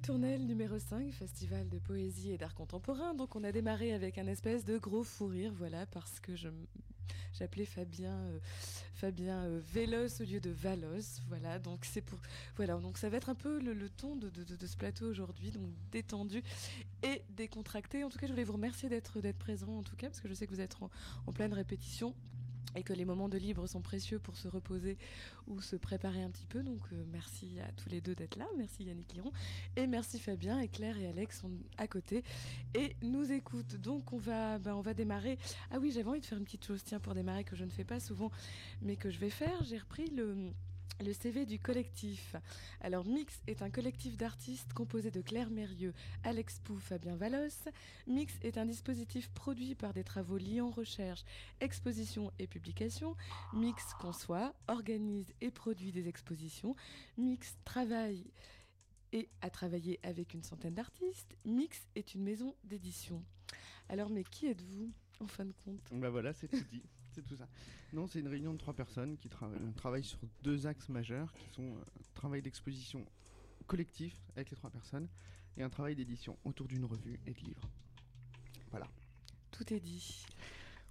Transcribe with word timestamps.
Ritournelle 0.00 0.46
numéro 0.46 0.78
5, 0.78 1.12
festival 1.12 1.68
de 1.68 1.78
poésie 1.78 2.32
et 2.32 2.38
d'art 2.38 2.54
contemporain. 2.54 3.12
Donc 3.12 3.36
on 3.36 3.44
a 3.44 3.52
démarré 3.52 3.92
avec 3.92 4.16
un 4.16 4.26
espèce 4.28 4.64
de 4.64 4.78
gros 4.78 5.04
fou 5.04 5.26
rire, 5.26 5.52
voilà, 5.58 5.84
parce 5.84 6.20
que 6.20 6.32
j'appelais 7.34 7.66
Fabien 7.66 8.14
euh, 8.14 8.38
Fabien 8.94 9.44
euh, 9.44 9.60
Vélos 9.74 10.22
au 10.22 10.24
lieu 10.24 10.40
de 10.40 10.48
Valos, 10.48 11.20
voilà. 11.28 11.58
Donc 11.58 11.84
c'est 11.84 12.00
pour 12.00 12.18
voilà, 12.56 12.78
donc 12.78 12.96
ça 12.96 13.10
va 13.10 13.18
être 13.18 13.28
un 13.28 13.34
peu 13.34 13.60
le, 13.60 13.90
ton 13.90 14.16
de, 14.16 14.30
de, 14.30 14.66
ce 14.66 14.74
plateau 14.78 15.04
aujourd'hui, 15.04 15.50
donc 15.50 15.68
détendu 15.92 16.42
et 17.02 17.20
décontracté. 17.36 18.02
En 18.02 18.08
tout 18.08 18.18
cas, 18.18 18.26
je 18.26 18.32
voulais 18.32 18.44
vous 18.44 18.54
remercier 18.54 18.88
d'être 18.88 19.20
d'être 19.20 19.38
présent 19.38 19.76
en 19.76 19.82
tout 19.82 19.96
cas 19.96 20.06
parce 20.06 20.22
que 20.22 20.30
je 20.30 20.34
sais 20.34 20.46
que 20.46 20.54
vous 20.54 20.62
êtes 20.62 20.78
en 21.26 21.32
pleine 21.34 21.52
répétition 21.52 22.14
et 22.76 22.82
que 22.82 22.92
les 22.92 23.04
moments 23.04 23.28
de 23.28 23.38
libre 23.38 23.66
sont 23.66 23.80
précieux 23.80 24.18
pour 24.18 24.36
se 24.36 24.48
reposer 24.48 24.96
ou 25.46 25.60
se 25.60 25.76
préparer 25.76 26.22
un 26.22 26.30
petit 26.30 26.46
peu. 26.46 26.62
Donc 26.62 26.80
euh, 26.92 27.04
merci 27.10 27.58
à 27.60 27.72
tous 27.72 27.88
les 27.88 28.00
deux 28.00 28.14
d'être 28.14 28.36
là. 28.36 28.46
Merci 28.56 28.84
Yannick 28.84 29.12
Liron 29.14 29.32
et 29.76 29.86
merci 29.86 30.18
Fabien 30.18 30.60
et 30.60 30.68
Claire 30.68 30.98
et 30.98 31.06
Alex 31.06 31.40
sont 31.40 31.50
à 31.78 31.86
côté 31.86 32.22
et 32.74 32.96
nous 33.02 33.32
écoutent. 33.32 33.76
Donc 33.76 34.12
on 34.12 34.18
va 34.18 34.58
ben, 34.58 34.74
on 34.74 34.82
va 34.82 34.94
démarrer. 34.94 35.38
Ah 35.70 35.78
oui, 35.80 35.90
j'avais 35.92 36.08
envie 36.08 36.20
de 36.20 36.26
faire 36.26 36.38
une 36.38 36.44
petite 36.44 36.64
chose 36.64 36.82
tiens 36.84 37.00
pour 37.00 37.14
démarrer 37.14 37.44
que 37.44 37.56
je 37.56 37.64
ne 37.64 37.70
fais 37.70 37.84
pas 37.84 38.00
souvent 38.00 38.30
mais 38.82 38.96
que 38.96 39.10
je 39.10 39.18
vais 39.18 39.30
faire. 39.30 39.62
J'ai 39.64 39.78
repris 39.78 40.06
le 40.10 40.52
le 41.04 41.12
CV 41.12 41.46
du 41.46 41.58
collectif. 41.58 42.36
Alors 42.80 43.04
Mix 43.04 43.40
est 43.46 43.62
un 43.62 43.70
collectif 43.70 44.16
d'artistes 44.16 44.72
composé 44.72 45.10
de 45.10 45.20
Claire 45.20 45.50
Mérieux, 45.50 45.94
Alex 46.24 46.60
Pou, 46.60 46.76
Fabien 46.78 47.16
Valos. 47.16 47.70
Mix 48.06 48.34
est 48.42 48.58
un 48.58 48.66
dispositif 48.66 49.30
produit 49.30 49.74
par 49.74 49.92
des 49.92 50.04
travaux 50.04 50.38
liant 50.38 50.70
recherche, 50.70 51.24
exposition 51.60 52.32
et 52.38 52.46
publication. 52.46 53.16
Mix 53.52 53.94
conçoit, 53.94 54.54
organise 54.68 55.32
et 55.40 55.50
produit 55.50 55.92
des 55.92 56.08
expositions. 56.08 56.76
Mix 57.16 57.56
travaille 57.64 58.30
et 59.12 59.28
a 59.40 59.50
travaillé 59.50 59.98
avec 60.02 60.34
une 60.34 60.42
centaine 60.42 60.74
d'artistes. 60.74 61.34
Mix 61.44 61.86
est 61.96 62.14
une 62.14 62.22
maison 62.22 62.54
d'édition. 62.64 63.22
Alors 63.88 64.10
mais 64.10 64.24
qui 64.24 64.46
êtes-vous 64.46 64.92
en 65.20 65.26
fin 65.26 65.44
de 65.44 65.52
compte? 65.64 65.88
Bah 65.92 66.10
voilà, 66.10 66.32
c'est 66.32 66.48
tout 66.48 66.64
dit. 66.70 66.82
C'est 67.12 67.26
tout 67.26 67.36
ça. 67.36 67.48
Non, 67.92 68.06
c'est 68.06 68.20
une 68.20 68.28
réunion 68.28 68.52
de 68.52 68.58
trois 68.58 68.74
personnes 68.74 69.16
qui 69.18 69.28
travaillent 69.76 70.04
sur 70.04 70.18
deux 70.42 70.66
axes 70.66 70.88
majeurs 70.88 71.32
qui 71.34 71.48
sont 71.54 71.74
un 71.74 71.80
euh, 71.80 72.02
travail 72.14 72.40
d'exposition 72.42 73.04
collectif 73.66 74.16
avec 74.36 74.50
les 74.50 74.56
trois 74.56 74.70
personnes 74.70 75.08
et 75.56 75.62
un 75.62 75.70
travail 75.70 75.96
d'édition 75.96 76.38
autour 76.44 76.68
d'une 76.68 76.84
revue 76.84 77.18
et 77.26 77.32
de 77.32 77.40
livres. 77.40 77.68
Voilà. 78.70 78.88
Tout 79.50 79.72
est 79.72 79.80
dit. 79.80 80.24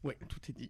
Ouais, 0.04 0.18
tout 0.28 0.40
est 0.50 0.54
dit. 0.54 0.70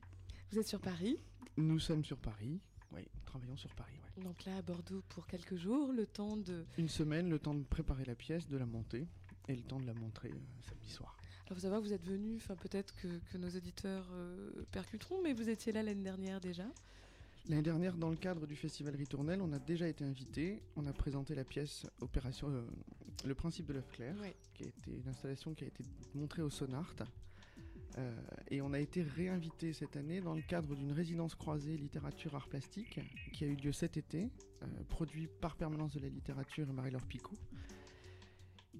Vous 0.51 0.59
êtes 0.59 0.67
sur 0.67 0.79
Paris? 0.79 1.17
Nous 1.57 1.79
sommes 1.79 2.05
sur 2.05 2.17
Paris. 2.17 2.59
Oui, 2.91 3.07
travaillons 3.25 3.57
sur 3.57 3.73
Paris. 3.75 3.95
Ouais. 4.17 4.23
Donc 4.23 4.45
là, 4.45 4.57
à 4.57 4.61
Bordeaux 4.61 5.03
pour 5.09 5.27
quelques 5.27 5.55
jours, 5.55 5.91
le 5.91 6.05
temps 6.05 6.37
de... 6.37 6.65
Une 6.77 6.89
semaine, 6.89 7.29
le 7.29 7.39
temps 7.39 7.53
de 7.53 7.63
préparer 7.63 8.05
la 8.05 8.15
pièce, 8.15 8.47
de 8.47 8.57
la 8.57 8.65
monter 8.65 9.07
et 9.47 9.55
le 9.55 9.63
temps 9.63 9.79
de 9.79 9.85
la 9.85 9.93
montrer 9.93 10.29
euh, 10.29 10.61
samedi 10.61 10.89
soir. 10.89 11.18
Alors 11.49 11.57
vous 11.57 11.67
savez, 11.67 11.79
vous 11.79 11.93
êtes 11.93 12.05
venu, 12.05 12.35
enfin 12.35 12.55
peut-être 12.55 12.93
que, 12.95 13.37
nos 13.39 13.49
éditeurs 13.49 14.05
euh, 14.13 14.51
percuteront, 14.71 15.19
mais 15.23 15.33
vous 15.33 15.49
étiez 15.49 15.71
là 15.71 15.81
l'année 15.81 16.03
dernière 16.03 16.39
déjà. 16.39 16.65
L'année 17.47 17.63
dernière, 17.63 17.95
dans 17.95 18.11
le 18.11 18.15
cadre 18.15 18.45
du 18.45 18.55
festival 18.55 18.95
Ritournelle, 18.95 19.41
on 19.41 19.51
a 19.51 19.57
déjà 19.57 19.87
été 19.87 20.03
invité. 20.03 20.61
On 20.75 20.85
a 20.85 20.93
présenté 20.93 21.33
la 21.33 21.43
pièce 21.43 21.87
Opération, 22.01 22.49
euh, 22.49 22.61
le 23.25 23.33
principe 23.33 23.65
de 23.65 23.73
l'œuf 23.73 23.89
clair, 23.91 24.15
qui 24.53 24.65
a 24.65 24.67
été 24.67 24.91
une 24.91 25.09
installation 25.09 25.55
qui 25.55 25.63
a 25.63 25.67
été 25.67 25.83
montrée 26.13 26.43
au 26.43 26.51
Sonart. 26.51 26.93
Euh, 27.97 28.21
et 28.51 28.61
on 28.61 28.71
a 28.73 28.79
été 28.79 29.01
réinvité 29.01 29.73
cette 29.73 29.97
année 29.97 30.21
dans 30.21 30.35
le 30.35 30.43
cadre 30.43 30.75
d'une 30.75 30.91
résidence 30.91 31.33
croisée 31.33 31.75
littérature 31.75 32.35
art 32.35 32.47
plastique 32.47 32.99
qui 33.33 33.43
a 33.45 33.47
eu 33.47 33.55
lieu 33.55 33.71
cet 33.71 33.97
été, 33.97 34.29
euh, 34.61 34.65
produit 34.87 35.27
par 35.41 35.55
Permanence 35.55 35.93
de 35.93 35.99
la 35.99 36.09
littérature 36.09 36.69
et 36.69 36.73
Marie-Laure 36.73 37.07
Picot 37.07 37.35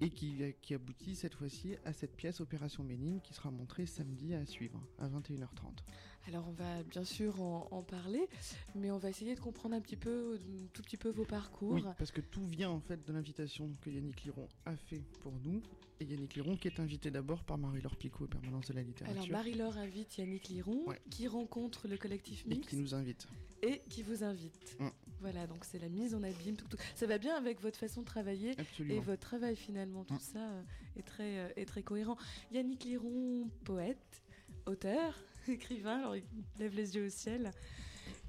et 0.00 0.10
qui, 0.10 0.74
aboutit 0.74 1.14
cette 1.14 1.34
fois-ci 1.34 1.76
à 1.84 1.92
cette 1.92 2.16
pièce 2.16 2.40
Opération 2.40 2.82
Ménine 2.82 3.20
qui 3.20 3.34
sera 3.34 3.50
montrée 3.50 3.86
samedi 3.86 4.34
à 4.34 4.46
suivre 4.46 4.80
à 4.98 5.08
21h30. 5.08 5.84
Alors 6.26 6.46
on 6.48 6.52
va 6.52 6.82
bien 6.84 7.04
sûr 7.04 7.40
en, 7.40 7.82
parler, 7.82 8.28
mais 8.74 8.90
on 8.90 8.98
va 8.98 9.08
essayer 9.10 9.34
de 9.34 9.40
comprendre 9.40 9.74
un 9.74 9.80
petit 9.80 9.96
peu, 9.96 10.38
tout 10.72 10.82
petit 10.82 10.96
peu 10.96 11.10
vos 11.10 11.24
parcours. 11.24 11.72
Oui, 11.72 11.82
parce 11.98 12.10
que 12.12 12.20
tout 12.20 12.44
vient 12.46 12.70
en 12.70 12.80
fait 12.80 13.04
de 13.06 13.12
l'invitation 13.12 13.70
que 13.80 13.90
Yannick 13.90 14.24
Liron 14.24 14.48
a 14.66 14.76
fait 14.76 15.02
pour 15.22 15.32
nous, 15.44 15.62
et 15.98 16.04
Yannick 16.04 16.34
Liron 16.34 16.56
qui 16.56 16.68
est 16.68 16.78
invité 16.78 17.10
d'abord 17.10 17.42
par 17.44 17.58
Marie-Laure 17.58 17.96
Picot, 17.96 18.26
permanence 18.26 18.68
de 18.68 18.74
la 18.74 18.82
littérature. 18.82 19.20
Alors 19.20 19.30
Marie-Laure 19.30 19.76
invite 19.76 20.18
Yannick 20.18 20.48
Liron, 20.48 20.84
qui 21.10 21.26
rencontre 21.26 21.88
le 21.88 21.96
collectif 21.96 22.46
Mix. 22.46 22.66
Et 22.66 22.70
qui 22.70 22.76
nous 22.76 22.94
invite. 22.94 23.26
Et 23.62 23.80
qui 23.88 24.02
vous 24.02 24.22
invite. 24.24 24.78
Voilà, 25.20 25.46
donc 25.46 25.64
c'est 25.64 25.78
la 25.78 25.88
mise 25.88 26.14
en 26.14 26.22
abîme. 26.22 26.56
Tout, 26.56 26.66
tout. 26.68 26.78
Ça 26.94 27.06
va 27.06 27.18
bien 27.18 27.36
avec 27.36 27.60
votre 27.60 27.78
façon 27.78 28.00
de 28.00 28.06
travailler 28.06 28.58
Absolument. 28.58 28.94
et 28.94 29.00
votre 29.00 29.20
travail 29.20 29.54
finalement. 29.54 30.04
Tout 30.04 30.18
ça 30.18 30.38
euh, 30.38 30.62
est 30.96 31.02
très, 31.02 31.38
euh, 31.38 31.48
est 31.56 31.66
très 31.66 31.82
cohérent. 31.82 32.16
Yannick 32.52 32.84
Liron, 32.84 33.50
poète, 33.64 34.22
auteur, 34.64 35.14
écrivain, 35.48 35.98
alors 35.98 36.16
il 36.16 36.24
lève 36.58 36.74
les 36.74 36.94
yeux 36.96 37.06
au 37.06 37.10
ciel. 37.10 37.50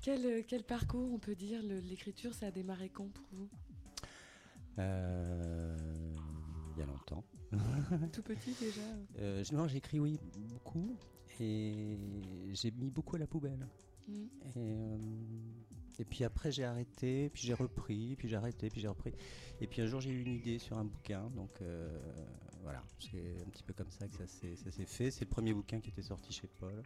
Quel, 0.02 0.26
euh, 0.26 0.42
quel 0.48 0.64
parcours, 0.64 1.14
on 1.14 1.20
peut 1.20 1.36
dire, 1.36 1.62
l'écriture, 1.62 2.34
ça 2.34 2.48
a 2.48 2.52
démarré 2.52 2.90
quand 2.90 3.10
pour 3.10 3.26
vous? 3.34 3.50
Euh, 4.80 5.78
Il 6.76 6.80
y 6.80 6.84
a 6.84 6.86
longtemps. 6.86 7.24
Tout 8.14 8.24
petit 8.24 8.54
déjà 8.60 8.82
euh, 9.20 9.44
Non, 9.52 9.68
j'écris, 9.68 10.00
oui, 10.00 10.20
beaucoup. 10.38 10.96
Et 11.40 11.98
j'ai 12.52 12.72
mis 12.72 12.90
beaucoup 12.90 13.16
à 13.16 13.20
la 13.20 13.28
poubelle. 13.28 13.68
Mm. 14.08 14.14
Et, 14.14 14.28
euh, 14.58 14.98
et, 16.00 16.06
puis 16.06 16.24
après 16.24 16.52
j'ai 16.52 16.64
arrêté, 16.64 17.30
puis 17.34 17.44
j'ai 17.44 17.54
repris, 17.54 18.16
puis 18.16 18.28
j'ai 18.28 18.36
arrêté, 18.36 18.70
puis 18.70 18.82
j'ai 18.82 18.88
repris. 18.88 19.14
Et 19.60 19.68
puis 19.68 19.82
un 19.82 19.86
jour 19.86 20.02
j'ai 20.02 20.12
eu 20.12 20.22
une 20.22 20.34
idée 20.34 20.60
sur 20.60 20.78
un 20.78 20.86
bouquin, 20.86 21.30
donc 21.36 21.62
euh, 21.62 22.00
voilà, 22.64 22.84
c'est 23.00 23.42
un 23.46 23.50
petit 23.50 23.64
peu 23.64 23.74
comme 23.74 23.92
ça 23.92 24.08
que 24.08 24.16
ça 24.16 24.28
s'est 24.28 24.86
fait. 24.86 25.12
C'est 25.12 25.26
le 25.26 25.30
premier 25.30 25.54
bouquin 25.54 25.80
qui 25.80 25.90
était 25.90 26.02
sorti 26.02 26.32
chez 26.32 26.48
Paul. 26.48 26.84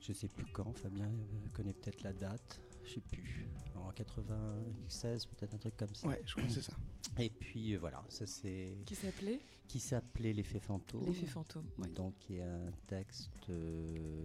Je 0.00 0.12
sais 0.12 0.28
plus 0.28 0.44
quand, 0.52 0.72
Fabien 0.76 1.10
connaît 1.54 1.72
peut-être 1.72 2.02
la 2.02 2.12
date 2.12 2.60
je 2.84 2.94
sais 2.94 3.00
plus, 3.00 3.46
en 3.76 3.90
96 3.92 5.26
peut-être 5.26 5.54
un 5.54 5.58
truc 5.58 5.76
comme 5.76 5.94
ça. 5.94 6.08
Ouais, 6.08 6.22
je 6.24 6.32
crois 6.32 6.44
que 6.44 6.52
c'est 6.52 6.62
ça. 6.62 6.74
Et 7.18 7.30
puis 7.30 7.74
euh, 7.74 7.78
voilà, 7.78 8.04
ça 8.08 8.26
c'est. 8.26 8.76
Qui 8.84 8.94
s'appelait? 8.94 9.40
Qui 9.68 9.80
s'appelait 9.80 10.32
L'effet 10.32 10.60
fantôme. 10.60 11.04
L'effet 11.06 11.26
fantôme. 11.26 11.66
Ouais. 11.78 11.88
Donc 11.88 12.14
il 12.28 12.36
y 12.36 12.40
a 12.40 12.54
un 12.54 12.70
texte 12.86 13.30
euh, 13.50 14.22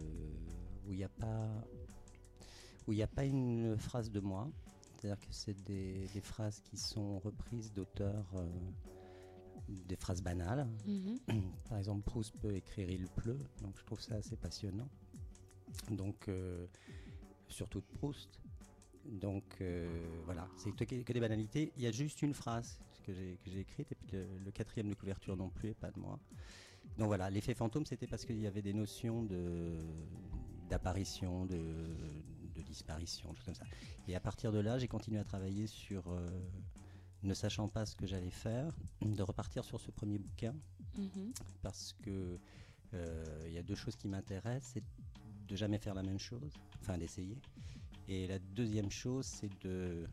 où 0.87 0.93
il 0.93 0.97
n'y 0.97 1.03
a 1.03 1.09
pas 1.09 1.47
où 2.87 2.93
il 2.93 2.97
n'y 2.97 3.03
a 3.03 3.07
pas 3.07 3.25
une 3.25 3.77
phrase 3.77 4.11
de 4.11 4.19
moi. 4.19 4.49
C'est-à-dire 4.97 5.19
que 5.19 5.31
c'est 5.31 5.63
des, 5.63 6.09
phrases 6.21 6.59
qui 6.59 6.75
sont 6.75 7.19
reprises 7.19 7.71
d'auteurs, 7.71 8.25
euh, 8.35 8.45
des 9.87 9.95
phrases 9.95 10.21
banales. 10.21 10.67
Mm-hmm. 10.87 11.41
Par 11.69 11.77
exemple, 11.77 12.03
Proust 12.03 12.37
peut 12.39 12.53
écrire 12.53 12.89
Il 12.89 13.07
pleut, 13.07 13.39
donc 13.61 13.77
je 13.77 13.83
trouve 13.85 14.01
ça 14.01 14.15
assez 14.15 14.35
passionnant. 14.35 14.89
Donc, 15.91 16.29
surtout 17.49 17.81
de 17.81 17.97
Proust. 17.97 18.39
Donc 19.05 19.43
euh, 19.61 19.87
voilà, 20.25 20.47
c'est 20.57 20.71
que, 20.71 21.13
des 21.13 21.19
banalités. 21.19 21.71
Il 21.77 21.83
y 21.83 21.87
a 21.87 21.91
juste 21.91 22.21
une 22.21 22.33
phrase 22.33 22.79
que 23.05 23.13
j'ai 23.13 23.59
écrite 23.59 23.91
et 23.91 23.95
puis 23.95 24.09
le, 24.11 24.51
quatrième 24.51 24.89
de 24.89 24.93
couverture 24.93 25.35
non 25.35 25.49
plus 25.49 25.69
et 25.69 25.73
pas 25.73 25.89
de 25.89 25.99
moi. 25.99 26.19
Donc 26.97 27.07
voilà, 27.07 27.29
l'effet 27.29 27.55
fantôme 27.55 27.85
c'était 27.85 28.07
parce 28.07 28.25
qu'il 28.25 28.39
y 28.39 28.47
avait 28.47 28.61
des 28.61 28.73
notions 28.73 29.23
de 29.23 29.73
d'apparition, 30.69 31.47
de, 31.47 31.57
de, 32.53 32.61
disparition, 32.61 33.33
tout 33.33 33.43
comme 33.43 33.55
ça. 33.55 33.65
Et 34.07 34.15
à 34.15 34.19
partir 34.19 34.51
de 34.51 34.59
là, 34.59 34.77
j'ai 34.77 34.87
continué 34.87 35.17
à 35.17 35.23
travailler 35.23 35.65
sur, 35.65 36.07
euh, 36.11 36.29
ne 37.23 37.33
sachant 37.33 37.67
pas 37.67 37.85
ce 37.85 37.95
que 37.95 38.05
j'allais 38.05 38.29
faire, 38.29 38.71
de 39.01 39.23
repartir 39.23 39.63
sur 39.63 39.79
ce 39.79 39.91
premier 39.91 40.17
bouquin 40.17 40.55
mm-hmm. 40.97 41.33
parce 41.61 41.93
que 42.01 42.39
euh, 42.93 43.43
il 43.47 43.53
y 43.53 43.57
a 43.57 43.63
deux 43.63 43.75
choses 43.75 43.95
qui 43.95 44.07
m'intéressent, 44.07 44.71
c'est 44.73 44.83
de 45.47 45.55
jamais 45.55 45.77
faire 45.77 45.93
la 45.93 46.03
même 46.03 46.19
chose, 46.19 46.53
enfin 46.81 46.97
d'essayer. 46.97 47.37
Et 48.07 48.27
la 48.27 48.39
deuxième 48.39 48.89
chose, 48.89 49.25
c'est 49.25 49.49
de 49.63 50.07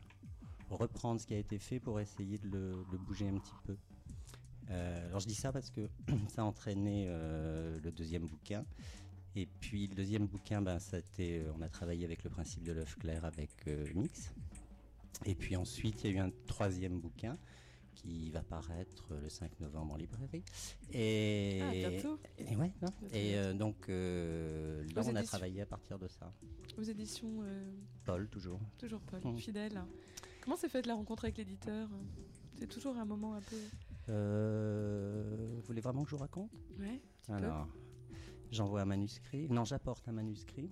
reprendre 0.71 1.21
ce 1.21 1.27
qui 1.27 1.35
a 1.35 1.39
été 1.39 1.59
fait 1.59 1.81
pour 1.81 2.01
essayer 2.01 2.39
de 2.39 2.49
le, 2.49 2.99
bouger 2.99 3.29
un 3.29 3.39
petit 3.39 3.55
peu. 3.65 3.77
Euh, 4.71 5.07
alors 5.07 5.21
je 5.21 5.29
dis 5.29 5.35
ça 5.35 5.53
parce 5.53 5.71
que 5.71 5.89
ça 6.29 6.43
a 6.43 6.45
entraîné 6.45 7.07
euh, 7.09 7.79
le 7.83 7.93
deuxième 7.93 8.27
bouquin. 8.27 8.65
Et 9.37 9.47
puis 9.47 9.87
le 9.87 9.95
deuxième 9.95 10.27
bouquin, 10.27 10.63
ben, 10.63 10.79
ça 10.79 10.97
a 10.97 11.01
on 11.57 11.61
a 11.61 11.69
travaillé 11.69 12.05
avec 12.05 12.25
le 12.25 12.31
principe 12.31 12.65
de 12.65 12.73
l'œuf 12.73 12.97
clair 12.97 13.25
avec 13.25 13.67
Mix. 13.95 14.33
Et 15.25 15.35
puis 15.35 15.57
ensuite, 15.57 16.05
il 16.05 16.11
y 16.11 16.15
a 16.15 16.17
eu 16.17 16.21
un 16.21 16.31
troisième 16.47 17.01
bouquin 17.01 17.39
qui 17.97 18.31
va 18.31 18.43
paraître 18.43 19.15
le 19.21 19.29
5 19.29 19.59
novembre 19.61 19.95
en 19.95 19.97
librairie. 19.97 20.45
Et, 20.93 21.61
ah, 21.63 21.71
bientôt. 21.73 22.19
Et, 22.39 22.55
ouais, 22.55 22.73
et 23.13 23.37
euh, 23.37 23.55
donc 23.55 23.89
euh, 23.89 24.85
là, 24.95 25.03
on 25.07 25.17
a 25.17 25.23
travaillé 25.23 25.63
à 25.63 25.67
partir 25.67 25.99
de 25.99 26.07
ça. 26.07 26.33
Aux 26.79 26.83
éditions 26.83 27.43
euh, 27.43 27.73
Paul, 28.05 28.29
toujours. 28.29 28.61
Toujours 28.79 29.01
Paul, 29.01 29.21
mmh. 29.25 29.39
fidèle. 29.39 29.83
Comment 30.43 30.57
s'est 30.57 30.69
faite 30.69 30.87
la 30.87 30.95
rencontre 30.95 31.25
avec 31.25 31.39
l'éditeur? 31.39 31.89
C'est 32.59 32.69
toujours 32.69 32.97
un 32.97 33.05
moment 33.05 33.35
un 33.35 33.41
peu. 33.41 33.57
vous 34.07 35.63
voulez 35.63 35.81
vraiment 35.81 36.05
que 36.05 36.11
je 36.11 36.15
vous 36.15 36.21
raconte? 36.21 36.53
Ouais. 36.79 37.01
Alors, 37.29 37.67
j'envoie 38.53 38.83
un 38.83 38.87
manuscrit. 38.87 39.49
Non, 39.49 39.65
j'apporte 39.65 40.07
un 40.07 40.13
manuscrit. 40.13 40.71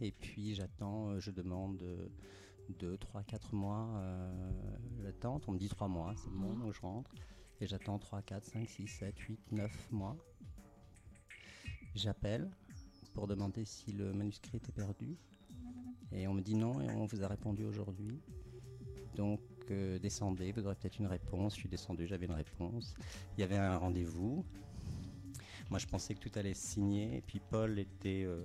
Et 0.00 0.10
puis 0.10 0.54
j'attends, 0.54 1.18
je 1.20 1.30
demande 1.30 1.82
2, 2.78 2.96
3, 2.98 3.22
4 3.22 3.54
mois 3.54 3.88
l'attente. 5.02 5.44
On 5.48 5.52
me 5.52 5.58
dit 5.58 5.68
3 5.68 5.88
mois, 5.88 6.14
c'est 6.16 6.30
bon, 6.30 6.54
donc 6.54 6.72
je 6.72 6.80
rentre. 6.80 7.14
Et 7.60 7.66
j'attends 7.66 7.98
3, 7.98 8.22
4, 8.22 8.44
5, 8.44 8.68
6, 8.68 8.88
7, 8.88 9.18
8, 9.18 9.52
9 9.52 9.92
mois. 9.92 10.16
J'appelle 11.94 12.50
pour 13.14 13.26
demander 13.28 13.64
si 13.64 13.92
le 13.92 14.12
manuscrit 14.12 14.56
était 14.56 14.72
perdu. 14.72 15.16
Et 16.12 16.26
on 16.26 16.34
me 16.34 16.42
dit 16.42 16.54
non, 16.54 16.80
et 16.80 16.90
on 16.90 17.06
vous 17.06 17.22
a 17.22 17.28
répondu 17.28 17.64
aujourd'hui. 17.64 18.20
Donc 19.16 19.40
euh, 19.70 19.98
descendez, 19.98 20.52
vous 20.52 20.66
aurez 20.66 20.74
peut-être 20.74 20.98
une 20.98 21.06
réponse. 21.06 21.54
Je 21.54 21.60
suis 21.60 21.68
descendu, 21.68 22.06
j'avais 22.06 22.26
une 22.26 22.32
réponse. 22.32 22.94
Il 23.36 23.40
y 23.40 23.44
avait 23.44 23.56
un 23.56 23.76
rendez-vous. 23.76 24.44
Moi, 25.70 25.78
je 25.78 25.86
pensais 25.86 26.14
que 26.14 26.20
tout 26.20 26.36
allait 26.38 26.54
se 26.54 26.66
signer. 26.66 27.16
Et 27.16 27.20
puis 27.22 27.40
Paul 27.40 27.78
était 27.78 28.24
euh, 28.24 28.44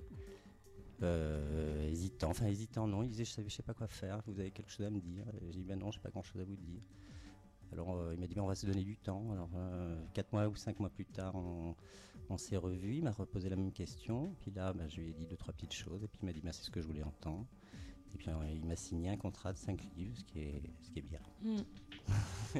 euh, 1.03 1.89
hésitant. 1.89 2.29
Enfin, 2.29 2.47
hésitant, 2.47 2.87
non. 2.87 3.03
Il 3.03 3.09
disait 3.09 3.25
Je 3.25 3.41
ne 3.41 3.49
sais 3.49 3.63
pas 3.63 3.73
quoi 3.73 3.87
faire. 3.87 4.21
Vous 4.27 4.39
avez 4.39 4.51
quelque 4.51 4.71
chose 4.71 4.85
à 4.85 4.89
me 4.89 4.99
dire 4.99 5.25
J'ai 5.49 5.59
dit 5.59 5.63
Ben 5.65 5.79
non, 5.79 5.91
j'ai 5.91 5.99
pas 5.99 6.09
grand-chose 6.09 6.41
à 6.41 6.45
vous 6.45 6.55
dire. 6.55 6.81
Alors, 7.71 8.13
il 8.13 8.19
m'a 8.19 8.27
dit 8.27 8.35
ben, 8.35 8.41
On 8.41 8.47
va 8.47 8.55
se 8.55 8.65
donner 8.65 8.83
du 8.83 8.97
temps. 8.97 9.31
Alors, 9.31 9.49
quatre 10.13 10.31
mois 10.33 10.47
ou 10.47 10.55
cinq 10.55 10.79
mois 10.79 10.89
plus 10.89 11.05
tard, 11.05 11.35
on, 11.35 12.37
s'est 12.37 12.57
revu. 12.57 12.97
Il 12.97 13.03
m'a 13.03 13.11
reposé 13.11 13.49
la 13.49 13.55
même 13.55 13.71
question. 13.71 14.35
Puis 14.41 14.51
là, 14.51 14.73
ben, 14.73 14.87
je 14.89 15.01
lui 15.01 15.09
ai 15.09 15.13
dit 15.13 15.25
deux, 15.25 15.37
trois 15.37 15.53
petites 15.53 15.73
choses. 15.73 16.03
Et 16.03 16.07
puis 16.07 16.19
il 16.21 16.25
m'a 16.25 16.33
dit 16.33 16.41
ben, 16.41 16.51
C'est 16.51 16.63
ce 16.63 16.71
que 16.71 16.81
je 16.81 16.87
voulais 16.87 17.03
entendre. 17.03 17.45
Et 18.13 18.17
puis 18.17 18.29
il 18.51 18.65
m'a 18.65 18.75
signé 18.75 19.09
un 19.09 19.17
contrat 19.17 19.53
de 19.53 19.57
5 19.57 19.81
livres, 19.95 20.17
ce 20.17 20.23
qui 20.23 20.39
est, 20.39 20.61
ce 20.81 20.89
qui 20.89 20.99
est 20.99 21.03
bien. 21.03 21.19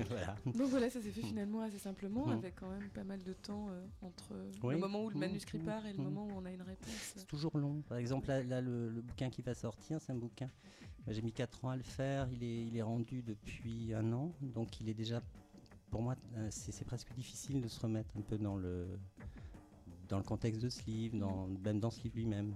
Voilà. 0.08 0.36
Donc 0.46 0.70
voilà, 0.70 0.88
ça 0.90 1.02
s'est 1.02 1.10
fait 1.10 1.24
finalement 1.24 1.62
assez 1.62 1.80
simplement, 1.80 2.28
hmm. 2.28 2.34
avec 2.34 2.56
quand 2.56 2.70
même 2.70 2.90
pas 2.90 3.04
mal 3.04 3.24
de 3.24 3.34
temps 3.34 3.70
euh, 3.70 3.84
entre 4.04 4.36
le 4.70 4.78
moment 4.78 5.04
où 5.04 5.10
le 5.10 5.16
hmm. 5.16 5.20
manuscrit 5.20 5.58
part 5.58 5.84
et 5.88 5.94
le 5.94 6.04
moment 6.04 6.28
où 6.28 6.32
on 6.36 6.46
a 6.46 6.52
une 6.52 6.62
réponse. 6.62 7.14
C'est 7.16 7.26
toujours 7.26 7.58
long. 7.58 7.82
Par 7.88 7.98
exemple, 7.98 8.28
là, 8.28 8.62
le, 8.62 9.02
bouquin 9.02 9.32
qui 9.32 9.42
va 9.42 9.56
sortir, 9.56 10.00
c'est 10.00 10.12
un 10.12 10.18
bouquin. 10.18 10.50
J'ai 11.08 11.24
mis 11.24 11.32
4 11.32 11.66
ans 11.66 11.70
à 11.70 11.76
le 11.76 11.82
faire, 11.82 12.30
il 12.32 12.44
est, 12.44 12.68
il 12.68 12.78
est 12.78 12.84
rendu 12.84 13.24
depuis 13.24 13.94
un 13.96 14.14
an, 14.14 14.32
donc 14.42 14.80
il 14.80 14.90
est 14.90 14.94
déjà, 14.94 15.24
pour 15.90 16.04
moi, 16.04 16.16
euh, 16.36 16.48
c'est 16.52 16.86
presque 16.86 17.12
difficile 17.16 17.62
de 17.62 17.68
se 17.68 17.80
remettre 17.80 18.16
un 18.16 18.22
peu 18.22 18.38
dans 18.38 18.58
le, 18.58 18.86
dans 20.08 20.18
le 20.18 20.24
contexte 20.24 20.62
de 20.62 20.70
ce 20.70 20.84
livre, 20.86 21.18
dans, 21.18 21.48
même 21.64 21.80
dans 21.80 21.90
ce 21.90 22.04
livre 22.04 22.16
lui-même. 22.18 22.54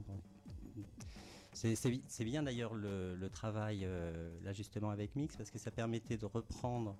C'est 1.53 2.25
bien 2.25 2.43
d'ailleurs 2.43 2.73
le, 2.73 3.29
travail 3.29 3.81
euh, 3.83 4.37
là 4.43 4.53
justement 4.53 4.89
avec 4.89 5.15
Mix 5.15 5.35
parce 5.35 5.49
que 5.49 5.57
ça 5.57 5.71
permettait 5.71 6.17
de 6.17 6.25
reprendre 6.25 6.95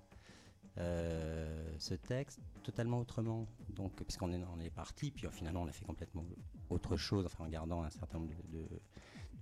euh, 0.78 1.74
ce 1.78 1.94
texte 1.94 2.40
totalement 2.62 2.98
autrement. 2.98 3.46
Donc, 3.68 3.92
puisqu'on 4.02 4.32
est, 4.32 4.40
on 4.56 4.60
est 4.60 4.70
parti, 4.70 5.10
puis 5.10 5.26
finalement 5.30 5.62
on 5.62 5.68
a 5.68 5.72
fait 5.72 5.84
complètement 5.84 6.24
autre 6.70 6.96
chose, 6.96 7.26
enfin 7.26 7.44
en 7.44 7.48
gardant 7.48 7.82
un 7.82 7.90
certain 7.90 8.18
nombre 8.18 8.32
de, 8.52 8.66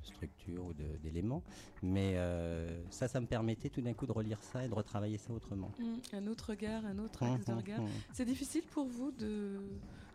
structures 0.03 0.67
ou 0.67 0.73
d'éléments. 0.75 1.43
Mais 1.83 2.15
euh, 2.17 2.83
ça, 2.91 3.09
ça 3.09 3.21
me 3.21 3.27
permettait 3.27 3.71
tout 3.71 3.81
d'un 3.81 3.95
coup 3.95 4.07
de 4.07 4.13
relire 4.13 4.43
ça 4.43 4.65
et 4.65 4.69
de 4.69 4.75
retravailler 4.75 5.19
ça 5.19 5.33
autrement. 5.33 5.71
Mmh, 5.79 6.17
un 6.17 6.27
autre 6.27 6.51
regard, 6.51 6.85
un 6.85 6.99
autre 6.99 7.23
axe 7.23 7.47
de 7.47 7.53
mmh, 7.53 7.57
regard. 7.57 7.81
Mmh, 7.81 7.89
C'est 8.13 8.25
difficile 8.25 8.65
pour 8.71 8.87
vous 8.87 9.13
de 9.13 9.61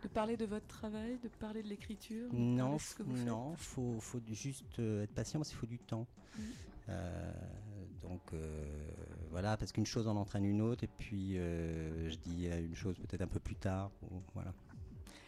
de 0.02 0.08
parler 0.08 0.36
de 0.36 0.46
votre 0.46 0.66
travail, 0.66 1.18
de 1.18 1.28
parler 1.28 1.62
de 1.62 1.68
l'écriture 1.68 2.28
Non, 2.32 2.76
non, 3.06 3.56
faut, 3.56 3.98
faut 4.00 4.20
juste 4.30 4.78
euh, 4.78 5.02
être 5.02 5.14
patient 5.14 5.40
parce 5.40 5.48
qu'il 5.48 5.58
faut 5.58 5.66
du 5.66 5.78
temps. 5.78 6.06
Euh, 6.88 7.32
donc 8.02 8.22
euh, 8.32 8.90
voilà, 9.30 9.56
parce 9.56 9.72
qu'une 9.72 9.86
chose 9.86 10.06
en 10.06 10.16
entraîne 10.16 10.44
une 10.44 10.62
autre, 10.62 10.84
et 10.84 10.88
puis 10.88 11.34
je 11.34 12.16
dis 12.16 12.46
une 12.46 12.74
chose 12.74 12.96
peut-être 12.98 13.22
un 13.22 13.28
peu 13.28 13.40
plus 13.40 13.56
tard. 13.56 13.90
voilà. 14.34 14.54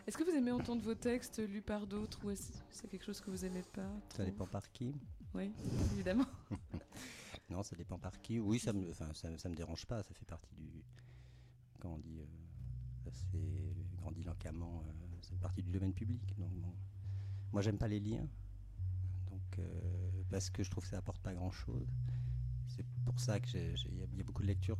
Est-ce 0.06 0.16
que 0.16 0.24
vous 0.24 0.36
aimez 0.36 0.50
entendre 0.50 0.82
vos 0.82 0.94
textes 0.94 1.38
lus 1.46 1.62
par 1.62 1.86
d'autres 1.86 2.24
ou 2.24 2.30
est-ce 2.30 2.52
c'est 2.70 2.88
quelque 2.88 3.04
chose 3.04 3.20
que 3.20 3.30
vous 3.30 3.44
aimez 3.44 3.62
pas 3.72 3.90
Ça 4.16 4.24
dépend 4.24 4.46
par 4.46 4.70
qui. 4.72 4.94
Oui, 5.34 5.52
évidemment. 5.92 6.26
non, 7.50 7.62
ça 7.62 7.76
dépend 7.76 7.98
par 7.98 8.20
qui. 8.20 8.40
Oui, 8.40 8.58
ça 8.58 8.72
me, 8.72 8.92
ça, 8.92 9.06
ça 9.14 9.48
me 9.48 9.54
dérange 9.54 9.86
pas. 9.86 10.02
Ça 10.02 10.14
fait 10.14 10.24
partie 10.24 10.54
du, 10.56 10.82
comment 11.78 11.94
on 11.94 11.98
dit, 11.98 12.20
c'est 13.12 13.74
grandi 13.96 14.22
localement, 14.22 14.82
euh, 14.86 14.92
c'est 15.22 15.38
partie 15.38 15.62
du 15.62 15.70
domaine 15.70 15.92
public. 15.92 16.34
Donc 16.38 16.50
moi 17.52 17.62
j'aime 17.62 17.78
pas 17.78 17.88
les 17.88 18.00
liens, 18.00 18.26
donc 19.30 19.58
euh, 19.58 20.10
parce 20.30 20.50
que 20.50 20.62
je 20.62 20.70
trouve 20.70 20.84
que 20.84 20.90
ça 20.90 20.98
apporte 20.98 21.20
pas 21.20 21.34
grand 21.34 21.50
chose. 21.50 21.88
C'est 22.66 22.86
pour 23.04 23.18
ça 23.18 23.40
que 23.40 23.48
il 23.54 23.98
y, 23.98 24.20
a 24.20 24.24
beaucoup 24.24 24.42
de 24.42 24.46
lectures 24.46 24.78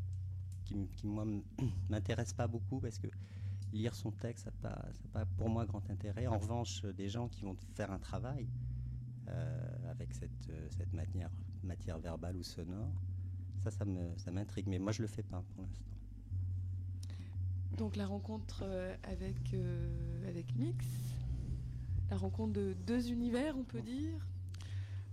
qui, 0.65 0.89
qui 0.97 1.07
moi 1.07 1.27
m'intéressent 1.89 2.35
pas 2.37 2.47
beaucoup 2.47 2.81
parce 2.81 2.99
que 2.99 3.09
lire 3.73 3.95
son 3.95 4.11
texte 4.11 4.45
ça 4.45 4.51
n'a 4.51 4.57
pas, 4.57 4.89
pas, 5.13 5.27
pour 5.37 5.49
moi 5.49 5.67
grand 5.67 5.89
intérêt. 5.91 6.27
En 6.27 6.39
revanche, 6.39 6.83
des 6.83 7.09
gens 7.09 7.29
qui 7.29 7.43
vont 7.43 7.57
faire 7.75 7.91
un 7.91 7.99
travail 7.99 8.49
euh, 9.29 9.91
avec 9.91 10.15
cette, 10.15 10.53
cette 10.71 10.93
matière, 10.93 11.31
matière 11.63 11.99
verbale 11.99 12.37
ou 12.37 12.43
sonore, 12.43 12.93
ça, 13.61 13.71
ça 13.71 14.31
m'intrigue. 14.31 14.67
Mais 14.67 14.79
moi, 14.79 14.93
je 14.93 15.03
le 15.03 15.09
fais 15.09 15.23
pas 15.23 15.43
pour 15.55 15.63
l'instant. 15.63 16.00
Donc 17.81 17.97
la 17.97 18.07
rencontre 18.07 18.61
euh, 18.63 18.95
avec, 19.05 19.55
euh, 19.55 20.29
avec 20.29 20.55
Mix, 20.55 20.85
la 22.11 22.19
rencontre 22.19 22.53
de 22.53 22.77
deux 22.87 23.11
univers, 23.11 23.57
on 23.57 23.65
peut 23.65 23.81
dire 23.81 24.19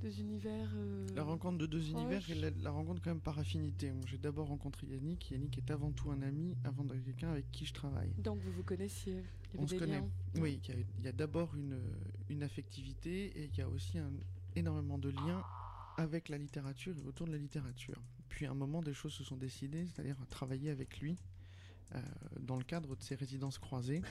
deux 0.02 0.20
univers. 0.20 0.70
Euh, 0.76 1.08
la 1.16 1.24
rencontre 1.24 1.60
de 1.60 1.66
deux 1.66 1.90
univers 1.90 2.30
et 2.30 2.36
la, 2.36 2.70
rencontre 2.70 3.02
quand 3.02 3.12
même 3.12 3.22
par 3.22 3.40
affinité. 3.40 3.94
J'ai 4.06 4.18
d'abord 4.18 4.50
rencontré 4.50 4.86
Yannick. 4.86 5.32
Yannick 5.32 5.58
est 5.58 5.72
avant 5.72 5.94
tout 5.94 6.12
un 6.12 6.22
ami, 6.22 6.58
avant 6.66 6.84
d'être 6.84 7.06
quelqu'un 7.06 7.30
avec 7.32 7.50
qui 7.54 7.66
je 7.66 7.74
travaille. 7.74 8.12
Donc 8.18 8.40
vous 8.40 8.52
vous 8.52 8.64
connaissiez 8.64 9.24
On 9.58 9.66
se 9.66 9.76
connaît. 9.76 10.04
Oui, 10.36 10.60
il 10.68 11.06
y 11.06 11.08
a, 11.08 11.14
d'abord 11.14 11.56
une, 11.56 11.80
une 12.28 12.44
affectivité 12.44 13.28
et 13.28 13.46
il 13.46 13.58
y 13.58 13.62
a 13.62 13.70
aussi 13.70 13.98
un, 13.98 14.12
énormément 14.58 14.98
de 14.98 15.08
liens 15.08 15.42
avec 15.96 16.28
la 16.28 16.38
littérature 16.38 16.98
et 16.98 17.08
autour 17.08 17.28
de 17.28 17.32
la 17.32 17.38
littérature. 17.38 18.04
Puis 18.28 18.46
à 18.46 18.52
un 18.52 18.56
moment, 18.56 18.82
des 18.82 18.94
choses 18.94 19.14
se 19.14 19.24
sont 19.24 19.38
décidées, 19.38 19.86
c'est-à-dire 19.86 20.18
travailler 20.30 20.70
avec 20.70 21.00
lui 21.00 21.18
dans 22.40 22.58
le 22.58 22.64
cadre 22.64 22.96
de 22.96 23.02
ces 23.02 23.16
résidences 23.16 23.58
croisées 23.58 24.02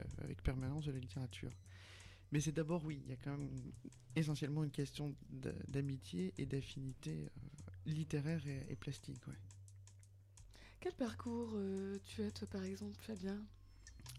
euh, 0.00 0.04
avec 0.22 0.42
permanence 0.42 0.84
de 0.84 0.92
la 0.92 0.98
littérature. 0.98 1.52
Mais 2.30 2.40
c'est 2.40 2.52
d'abord, 2.52 2.84
oui, 2.84 3.02
il 3.04 3.10
y 3.10 3.12
a 3.12 3.16
quand 3.16 3.36
même 3.36 3.50
essentiellement 4.16 4.64
une 4.64 4.70
question 4.70 5.14
d'amitié 5.68 6.32
et 6.38 6.46
d'affinité 6.46 7.10
euh, 7.10 7.70
littéraire 7.86 8.40
et, 8.46 8.76
plastique. 8.76 9.20
Quel 10.80 10.94
parcours 10.94 11.56
tu 12.04 12.22
as, 12.22 12.30
toi, 12.30 12.48
par 12.48 12.64
exemple, 12.64 12.96
Fabien? 13.00 13.40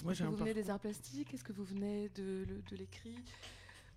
Moi, 0.04 0.14
j'ai 0.14 0.24
un 0.24 0.30
Vous 0.30 0.38
venez 0.38 0.54
des 0.54 0.70
arts 0.70 0.80
plastiques? 0.80 1.34
Est-ce 1.34 1.44
que 1.44 1.54
vous 1.54 1.64
venez 1.64 2.10
de, 2.10 2.46
de 2.70 2.76
l'écrit? 2.76 3.18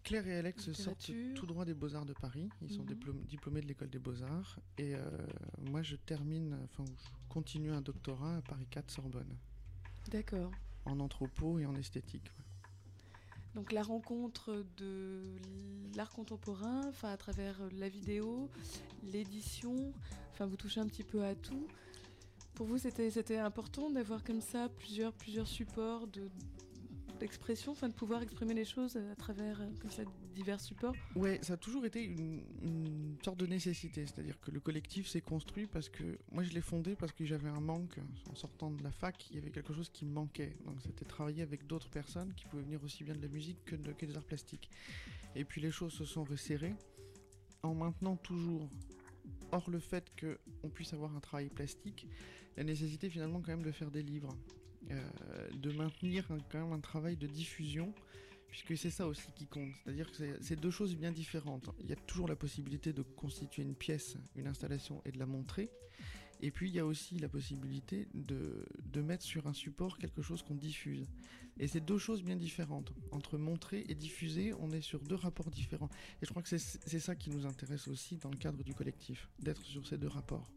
Claire 0.06 0.29
et 0.29 0.37
Alex 0.37 0.70
sortent 0.70 1.11
tout 1.35 1.46
droit 1.46 1.65
des 1.65 1.75
Beaux-Arts 1.75 2.06
de 2.06 2.13
Paris. 2.13 2.48
Ils 2.63 2.70
sont 2.72 2.84
mhm. 2.84 3.25
diplômés 3.27 3.60
de 3.60 3.67
l'école 3.67 3.91
des 3.91 3.98
Beaux-Arts. 3.98 4.60
Et 4.79 4.94
euh, 4.94 5.01
moi, 5.69 5.82
je 5.82 5.96
termine, 5.96 6.56
enfin, 6.63 6.84
je 6.86 7.08
continue 7.29 7.72
un 7.72 7.81
doctorat 7.81 8.36
à 8.36 8.41
Paris 8.41 8.69
4 8.70 8.89
Sorbonne. 8.89 9.36
D'accord. 10.13 10.53
En 10.84 11.01
anthropo 11.01 11.58
et 11.58 11.67
en 11.67 11.75
esthétique. 11.75 12.31
Donc 13.56 13.72
la 13.72 13.82
rencontre 13.82 14.65
de 14.77 15.25
l'art 15.96 16.10
contemporain, 16.10 16.82
enfin 16.89 17.10
à 17.10 17.17
travers 17.17 17.58
la 17.72 17.89
vidéo, 17.89 18.48
l'édition, 19.03 19.93
enfin 20.32 20.46
vous 20.46 20.56
touchez 20.56 20.79
un 20.79 20.86
petit 20.86 21.03
peu 21.03 21.25
à 21.25 21.34
tout. 21.34 21.67
Pour 22.55 22.69
vous, 22.69 22.79
c'était 22.79 23.39
important 23.39 23.91
d'avoir 23.91 24.22
comme 24.22 24.41
ça 24.41 24.69
plusieurs 24.69 25.13
plusieurs 25.15 25.48
supports 25.48 26.06
de 26.06 26.29
d'expression, 27.17 27.73
enfin 27.73 27.89
de 27.89 27.94
pouvoir 27.94 28.23
exprimer 28.23 28.55
les 28.55 28.65
choses 28.65 28.96
à 28.96 29.15
travers 29.17 29.61
euh, 29.61 30.05
divers 30.35 30.61
supports 30.61 30.94
Ouais, 31.15 31.39
ça 31.43 31.55
a 31.55 31.56
toujours 31.56 31.85
été 31.85 32.03
une, 32.05 33.17
sorte 33.25 33.39
de 33.39 33.46
nécessité, 33.46 34.06
c'est-à-dire 34.06 34.39
que 34.41 34.51
le 34.51 34.61
collectif 34.61 35.08
s'est 35.08 35.20
construit 35.20 35.67
parce 35.67 35.89
que 35.89 36.19
moi 36.31 36.43
je 36.43 36.53
l'ai 36.53 36.61
fondé 36.61 36.94
parce 36.94 37.13
que 37.13 37.25
j'avais 37.25 37.49
un 37.49 37.61
manque 37.61 37.99
en 38.31 38.35
sortant 38.35 38.70
de 38.70 38.82
la 38.82 38.93
fac, 38.93 39.27
il 39.31 39.37
y 39.37 39.39
avait 39.39 39.51
quelque 39.51 39.73
chose 39.73 39.91
qui 39.91 40.05
me 40.05 40.13
manquait. 40.13 40.56
Donc 40.65 40.81
c'était 40.82 41.05
travailler 41.05 41.43
avec 41.43 41.67
d'autres 41.67 41.89
personnes 41.89 42.32
qui 42.35 42.44
pouvaient 42.44 42.63
venir 42.63 42.82
aussi 42.85 43.05
bien 43.05 43.15
de 43.15 43.23
la 43.23 43.29
musique 43.29 43.65
que, 43.65 43.77
de, 43.77 43.93
que 43.93 44.06
des 44.06 44.17
arts 44.17 44.25
plastiques. 44.25 44.70
Et 45.35 45.44
puis 45.44 45.61
les 45.61 45.70
choses 45.70 45.93
se 45.93 46.05
sont 46.05 46.25
resserrées 46.25 46.75
en 47.63 47.75
maintenant 47.75 48.17
toujours 48.17 48.69
Or, 49.53 49.70
le 49.70 49.79
fait 49.79 50.05
qu'on 50.20 50.69
puisse 50.69 50.93
avoir 50.93 51.15
un 51.15 51.20
travail 51.20 51.49
plastique, 51.49 52.08
la 52.56 52.65
nécessité 52.65 53.08
finalement 53.08 53.41
quand 53.41 53.53
même 53.53 53.63
de 53.63 53.73
faire 53.73 53.91
des 53.91 54.03
livres. 54.03 54.37
Euh, 54.90 55.50
de 55.52 55.72
maintenir 55.72 56.28
quand 56.50 56.60
même 56.60 56.72
un 56.72 56.81
travail 56.81 57.16
de 57.16 57.26
diffusion, 57.26 57.93
puisque 58.48 58.76
c'est 58.76 58.90
ça 58.90 59.06
aussi 59.06 59.26
qui 59.34 59.46
compte. 59.46 59.72
C'est-à-dire 59.82 60.10
que 60.10 60.38
c'est 60.40 60.56
deux 60.56 60.70
choses 60.70 60.94
bien 60.94 61.10
différentes. 61.10 61.70
Il 61.81 61.88
y 61.88 61.93
a 61.93 61.96
toujours 61.96 62.28
la 62.28 62.36
possibilité 62.36 62.93
de 62.93 63.02
constituer 63.02 63.62
une 63.62 63.74
pièce, 63.74 64.16
une 64.36 64.46
installation 64.46 65.02
et 65.05 65.12
de 65.12 65.19
la 65.19 65.26
montrer. 65.26 65.70
Et 66.40 66.50
puis 66.50 66.69
il 66.69 66.74
y 66.74 66.78
a 66.78 66.86
aussi 66.86 67.19
la 67.19 67.28
possibilité 67.28 68.06
de, 68.14 68.66
de 68.84 69.00
mettre 69.00 69.24
sur 69.24 69.46
un 69.46 69.55
support 69.55 69.98
quelque 69.98 70.22
chose 70.22 70.43
qu'on 70.43 70.55
diffuse. 70.55 71.08
Et 71.58 71.66
c'est 71.66 71.81
deux 71.81 71.98
choses 71.98 72.22
bien 72.22 72.36
différentes. 72.36 72.93
Entre 73.10 73.38
montrer 73.38 73.84
et 73.88 73.94
diffuser, 73.94 74.52
on 74.60 74.70
est 74.70 74.82
sur 74.82 75.00
deux 75.02 75.14
rapports 75.14 75.50
différents. 75.50 75.88
Et 76.20 76.26
je 76.26 76.31
crois 76.31 76.43
que 76.43 76.48
c'est 76.58 77.00
ça 77.00 77.16
qui 77.16 77.31
nous 77.31 77.46
intéresse 77.46 77.88
aussi 77.88 78.19
dans 78.19 78.31
le 78.31 78.36
cadre 78.36 78.62
du 78.62 78.74
collectif, 78.74 79.28
d'être 79.40 79.64
sur 79.64 79.86
ces 79.86 79.96
deux 79.96 80.08
rapports. 80.08 80.52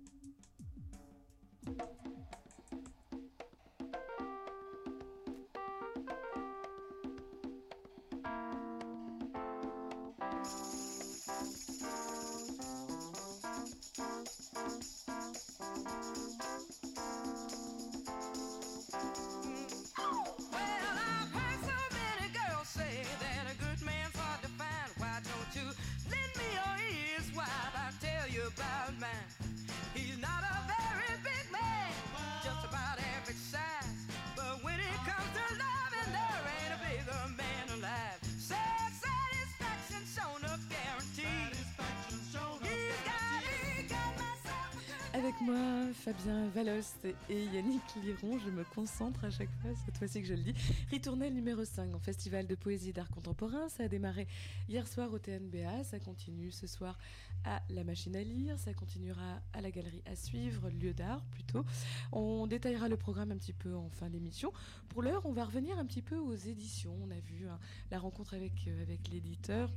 Avec 45.20 45.42
moi, 45.42 45.92
Fabien 45.96 46.48
Valost 46.48 47.06
et 47.30 47.44
Yannick 47.54 47.84
Liron. 48.02 48.40
Je 48.40 48.50
me 48.50 48.64
concentre 48.64 49.26
à 49.26 49.30
chaque 49.30 49.52
fois, 49.62 49.72
cette 49.86 49.98
fois-ci 49.98 50.22
que 50.22 50.28
je 50.30 50.34
le 50.34 50.44
dis. 50.44 50.54
Ritournel 50.92 51.34
numéro 51.34 51.66
5 51.66 51.94
en 51.94 52.00
festival 52.00 52.48
de 52.48 52.56
poésie 52.56 52.94
d'art 52.94 53.10
contemporain. 53.10 53.68
Ça 53.68 53.84
a 53.84 53.88
démarré 53.90 54.30
hier 54.70 54.88
soir 54.88 55.12
au 55.12 55.20
TNBA. 55.20 55.84
Ça 55.84 56.00
continue 56.00 56.52
ce 56.52 56.68
soir 56.68 56.98
à 57.44 57.62
la 57.70 57.84
machine 57.84 58.16
à 58.16 58.24
lire. 58.24 58.58
Ça 58.60 58.74
continuera 58.74 59.42
à 59.52 59.60
la 59.60 59.72
galerie 59.72 60.02
à 60.06 60.16
suivre, 60.16 60.70
lieu 60.70 60.94
d'art 60.94 61.26
plutôt. 61.32 61.66
On 62.14 62.48
détaillera 62.48 62.88
le 62.88 62.96
programme 62.96 63.32
un 63.34 63.38
petit 63.38 63.52
peu 63.52 63.76
en 63.76 63.90
fin 63.90 64.10
d'émission. 64.10 64.54
Pour 64.88 65.02
l'heure, 65.02 65.26
on 65.26 65.34
va 65.34 65.44
revenir 65.44 65.78
un 65.78 65.86
petit 65.86 66.02
peu 66.02 66.16
aux 66.16 66.36
éditions. 66.36 66.96
On 67.04 67.12
a 67.12 67.20
vu 67.20 67.46
hein, 67.50 67.60
la 67.92 68.00
rencontre 68.00 68.36
avec, 68.36 68.54
euh, 68.70 68.82
avec 68.84 69.10
l'éditeur 69.10 69.70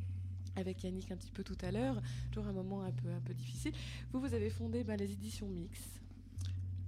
avec 0.57 0.83
Yannick 0.85 1.11
un 1.11 1.17
petit 1.17 1.31
peu 1.31 1.45
tout 1.45 1.59
à 1.63 1.71
l'heure, 1.71 2.01
toujours 2.31 2.49
un 2.49 2.53
moment 2.53 2.83
un 2.83 2.93
peu, 2.93 3.11
un 3.11 3.21
peu 3.21 3.35
difficile. 3.35 3.73
Vous, 4.13 4.21
vous 4.21 4.35
avez 4.35 4.51
fondé 4.51 4.85
ben, 4.85 4.97
les 4.97 5.13
éditions 5.13 5.49
Mix. 5.49 6.01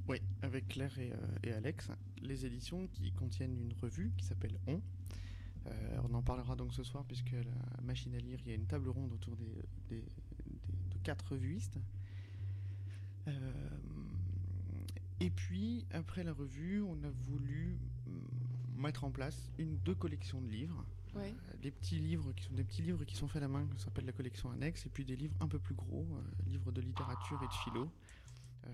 Oui, 0.06 0.18
avec 0.42 0.68
Claire 0.68 0.98
et, 0.98 1.12
euh, 1.46 1.56
Alex, 1.56 1.90
les 2.20 2.44
éditions 2.44 2.86
qui 2.88 3.12
contiennent 3.12 3.56
une 3.58 3.72
revue 3.80 4.12
qui 4.16 4.24
s'appelle 4.24 4.58
On. 4.66 4.80
Euh, 5.66 6.00
on 6.04 6.14
en 6.14 6.22
parlera 6.22 6.56
donc 6.56 6.74
ce 6.74 6.82
soir 6.82 7.04
puisque 7.06 7.32
la 7.32 7.82
machine 7.82 8.14
à 8.14 8.18
lire, 8.18 8.38
il 8.44 8.48
y 8.50 8.52
a 8.52 8.54
une 8.54 8.66
table 8.66 8.88
ronde 8.90 9.12
autour 9.12 9.34
des, 9.36 9.96
de 9.96 10.98
quatre 11.02 11.32
revuistes. 11.32 11.78
Euh, 13.28 13.52
et 15.20 15.30
puis, 15.30 15.86
après 15.92 16.22
la 16.22 16.32
revue, 16.32 16.82
on 16.82 17.02
a 17.02 17.10
voulu 17.10 17.78
mm, 18.06 18.82
mettre 18.82 19.04
en 19.04 19.10
place 19.10 19.50
une, 19.58 19.78
deux 19.78 19.94
collections 19.94 20.42
de 20.42 20.48
livres 20.48 20.84
euh, 21.16 21.30
des 21.62 21.70
petits 21.70 21.98
livres 21.98 22.32
qui 22.32 22.44
sont 22.44 22.54
des 22.54 22.64
petits 22.64 22.82
livres 22.82 23.04
qui 23.04 23.16
sont 23.16 23.28
faits 23.28 23.42
à 23.42 23.46
la 23.46 23.48
main, 23.48 23.66
qui 23.76 23.82
s'appelle 23.82 24.06
la 24.06 24.12
collection 24.12 24.50
annexe, 24.50 24.86
et 24.86 24.88
puis 24.88 25.04
des 25.04 25.16
livres 25.16 25.34
un 25.40 25.48
peu 25.48 25.58
plus 25.58 25.74
gros, 25.74 26.06
euh, 26.12 26.50
livres 26.50 26.72
de 26.72 26.80
littérature 26.80 27.42
et 27.42 27.46
de 27.46 27.52
philo. 27.52 27.88
Euh, 28.66 28.70